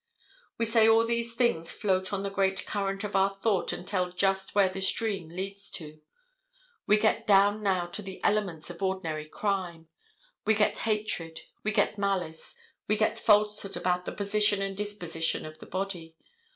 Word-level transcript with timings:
We 0.57 0.65
say 0.65 0.87
these 1.05 1.35
things 1.35 1.71
float 1.71 2.11
on 2.11 2.23
the 2.23 2.31
great 2.31 2.65
current 2.65 3.03
of 3.03 3.15
our 3.15 3.29
thought 3.29 3.71
and 3.71 3.87
tell 3.87 4.11
just 4.11 4.55
where 4.55 4.67
the 4.67 4.81
stream 4.81 5.29
leads 5.29 5.69
to. 5.73 6.01
We 6.87 6.97
get 6.97 7.27
down 7.27 7.61
now 7.61 7.85
to 7.85 8.01
the 8.01 8.19
elements 8.23 8.71
of 8.71 8.81
ordinary 8.81 9.25
crime. 9.27 9.89
We 10.43 10.55
get 10.55 10.79
hatred, 10.89 11.41
we 11.63 11.71
get 11.71 11.99
malice, 11.99 12.55
we 12.87 12.97
get 12.97 13.19
falsehood 13.19 13.77
about 13.77 14.05
the 14.05 14.11
position 14.11 14.59
and 14.63 14.75
disposition 14.75 15.45
of 15.45 15.59
the 15.59 15.67
body. 15.67 16.15